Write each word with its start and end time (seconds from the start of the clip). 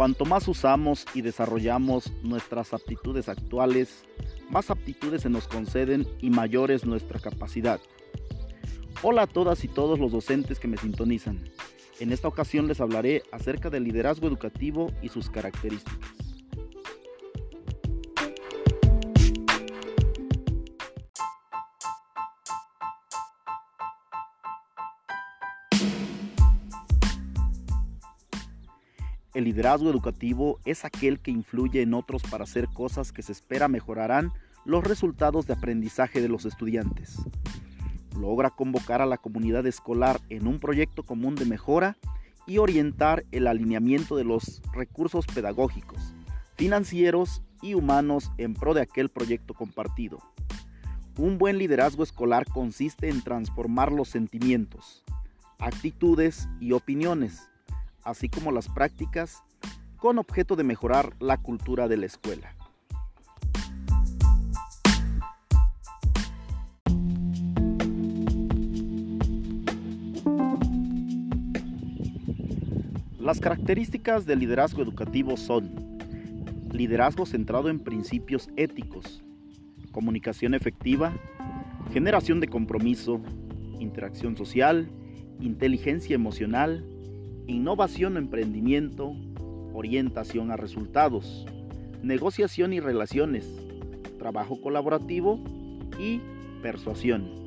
Cuanto 0.00 0.24
más 0.24 0.48
usamos 0.48 1.04
y 1.12 1.20
desarrollamos 1.20 2.10
nuestras 2.22 2.72
aptitudes 2.72 3.28
actuales, 3.28 4.06
más 4.48 4.70
aptitudes 4.70 5.20
se 5.20 5.28
nos 5.28 5.46
conceden 5.46 6.06
y 6.22 6.30
mayor 6.30 6.70
es 6.70 6.86
nuestra 6.86 7.20
capacidad. 7.20 7.82
Hola 9.02 9.24
a 9.24 9.26
todas 9.26 9.62
y 9.62 9.68
todos 9.68 9.98
los 9.98 10.10
docentes 10.10 10.58
que 10.58 10.68
me 10.68 10.78
sintonizan. 10.78 11.44
En 11.98 12.12
esta 12.12 12.28
ocasión 12.28 12.66
les 12.66 12.80
hablaré 12.80 13.24
acerca 13.30 13.68
del 13.68 13.84
liderazgo 13.84 14.26
educativo 14.26 14.90
y 15.02 15.10
sus 15.10 15.28
características. 15.28 16.19
El 29.32 29.44
liderazgo 29.44 29.88
educativo 29.88 30.58
es 30.64 30.84
aquel 30.84 31.20
que 31.20 31.30
influye 31.30 31.82
en 31.82 31.94
otros 31.94 32.22
para 32.22 32.42
hacer 32.42 32.66
cosas 32.66 33.12
que 33.12 33.22
se 33.22 33.30
espera 33.30 33.68
mejorarán 33.68 34.32
los 34.64 34.82
resultados 34.82 35.46
de 35.46 35.52
aprendizaje 35.52 36.20
de 36.20 36.28
los 36.28 36.46
estudiantes. 36.46 37.16
Logra 38.18 38.50
convocar 38.50 39.00
a 39.00 39.06
la 39.06 39.18
comunidad 39.18 39.64
escolar 39.68 40.20
en 40.30 40.48
un 40.48 40.58
proyecto 40.58 41.04
común 41.04 41.36
de 41.36 41.44
mejora 41.44 41.96
y 42.44 42.58
orientar 42.58 43.24
el 43.30 43.46
alineamiento 43.46 44.16
de 44.16 44.24
los 44.24 44.60
recursos 44.72 45.26
pedagógicos, 45.26 46.12
financieros 46.56 47.44
y 47.62 47.74
humanos 47.74 48.32
en 48.36 48.54
pro 48.54 48.74
de 48.74 48.80
aquel 48.80 49.10
proyecto 49.10 49.54
compartido. 49.54 50.18
Un 51.16 51.38
buen 51.38 51.56
liderazgo 51.56 52.02
escolar 52.02 52.46
consiste 52.46 53.08
en 53.08 53.22
transformar 53.22 53.92
los 53.92 54.08
sentimientos, 54.08 55.04
actitudes 55.60 56.48
y 56.58 56.72
opiniones 56.72 57.49
así 58.04 58.28
como 58.28 58.52
las 58.52 58.68
prácticas, 58.68 59.42
con 59.96 60.18
objeto 60.18 60.56
de 60.56 60.64
mejorar 60.64 61.14
la 61.20 61.36
cultura 61.36 61.88
de 61.88 61.96
la 61.96 62.06
escuela. 62.06 62.54
Las 73.18 73.38
características 73.38 74.26
del 74.26 74.40
liderazgo 74.40 74.82
educativo 74.82 75.36
son 75.36 75.98
liderazgo 76.72 77.26
centrado 77.26 77.68
en 77.68 77.78
principios 77.78 78.48
éticos, 78.56 79.22
comunicación 79.92 80.54
efectiva, 80.54 81.12
generación 81.92 82.40
de 82.40 82.48
compromiso, 82.48 83.20
interacción 83.78 84.36
social, 84.36 84.88
inteligencia 85.40 86.14
emocional, 86.14 86.84
innovación 87.50 88.16
emprendimiento, 88.16 89.14
orientación 89.74 90.50
a 90.50 90.56
resultados, 90.56 91.46
negociación 92.02 92.72
y 92.72 92.80
relaciones, 92.80 93.46
trabajo 94.18 94.60
colaborativo 94.60 95.40
y 95.98 96.20
persuasión. 96.62 97.40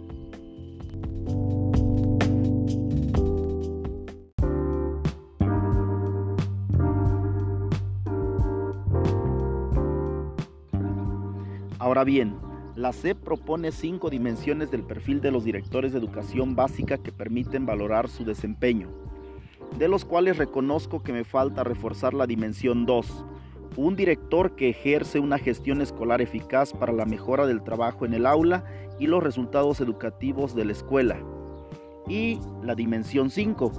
Ahora 11.79 12.03
bien, 12.03 12.35
la 12.75 12.91
CEP 12.91 13.17
propone 13.19 13.71
cinco 13.71 14.09
dimensiones 14.09 14.71
del 14.71 14.83
perfil 14.83 15.21
de 15.21 15.31
los 15.31 15.43
directores 15.43 15.91
de 15.91 15.99
educación 15.99 16.55
básica 16.55 16.97
que 16.97 17.11
permiten 17.11 17.65
valorar 17.65 18.09
su 18.09 18.25
desempeño 18.25 18.89
de 19.77 19.87
los 19.87 20.05
cuales 20.05 20.37
reconozco 20.37 21.01
que 21.01 21.13
me 21.13 21.23
falta 21.23 21.63
reforzar 21.63 22.13
la 22.13 22.27
dimensión 22.27 22.85
2, 22.85 23.25
un 23.75 23.95
director 23.95 24.55
que 24.55 24.69
ejerce 24.69 25.19
una 25.19 25.39
gestión 25.39 25.81
escolar 25.81 26.21
eficaz 26.21 26.73
para 26.73 26.93
la 26.93 27.05
mejora 27.05 27.47
del 27.47 27.63
trabajo 27.63 28.05
en 28.05 28.13
el 28.13 28.25
aula 28.25 28.63
y 28.99 29.07
los 29.07 29.23
resultados 29.23 29.81
educativos 29.81 30.55
de 30.55 30.65
la 30.65 30.71
escuela. 30.73 31.17
Y 32.07 32.39
la 32.61 32.75
dimensión 32.75 33.29
5, 33.29 33.71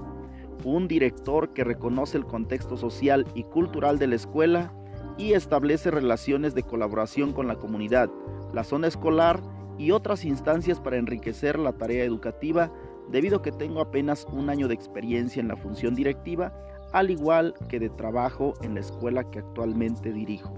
un 0.65 0.89
director 0.89 1.53
que 1.53 1.63
reconoce 1.63 2.17
el 2.17 2.25
contexto 2.25 2.77
social 2.77 3.27
y 3.35 3.45
cultural 3.45 3.99
de 3.99 4.09
la 4.09 4.17
escuela 4.17 4.73
y 5.17 5.35
establece 5.35 5.91
relaciones 5.91 6.55
de 6.55 6.65
colaboración 6.65 7.33
con 7.33 7.47
la 7.47 7.57
comunidad, 7.57 8.11
la 8.53 8.65
zona 8.65 8.89
escolar 8.89 9.41
y 9.79 9.91
otras 9.91 10.25
instancias 10.25 10.81
para 10.81 10.97
enriquecer 10.97 11.59
la 11.59 11.73
tarea 11.73 12.05
educativa 12.05 12.73
debido 13.11 13.39
a 13.39 13.43
que 13.43 13.53
tengo 13.53 13.81
apenas 13.81 14.27
un 14.33 14.51
año 14.51 14.69
de 14.69 14.75
experiencia 14.75 15.41
en 15.41 15.49
la 15.49 15.57
función 15.57 15.95
directiva, 15.95 16.53
al 16.93 17.11
igual 17.11 17.55
que 17.69 17.81
de 17.81 17.91
trabajo 17.91 18.55
en 18.63 18.75
la 18.75 18.81
escuela 18.81 19.31
que 19.31 19.41
actualmente 19.41 20.13
dirijo. 20.13 20.55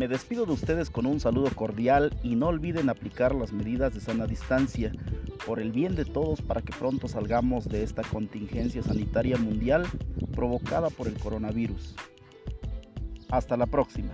Me 0.00 0.08
despido 0.08 0.46
de 0.46 0.52
ustedes 0.52 0.88
con 0.88 1.04
un 1.04 1.20
saludo 1.20 1.50
cordial 1.54 2.16
y 2.22 2.34
no 2.34 2.46
olviden 2.46 2.88
aplicar 2.88 3.34
las 3.34 3.52
medidas 3.52 3.92
de 3.92 4.00
sana 4.00 4.26
distancia 4.26 4.92
por 5.46 5.60
el 5.60 5.72
bien 5.72 5.94
de 5.94 6.06
todos 6.06 6.40
para 6.40 6.62
que 6.62 6.72
pronto 6.72 7.06
salgamos 7.06 7.68
de 7.68 7.82
esta 7.82 8.02
contingencia 8.02 8.82
sanitaria 8.82 9.36
mundial 9.36 9.86
provocada 10.34 10.88
por 10.88 11.06
el 11.06 11.18
coronavirus. 11.18 11.96
Hasta 13.30 13.56
la 13.56 13.66
próxima. 13.66 14.12